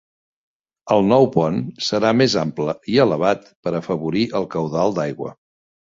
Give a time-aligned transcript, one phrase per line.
[0.95, 5.37] El nou pont serà més ample i elevat per afavorir el caudal d"aigua.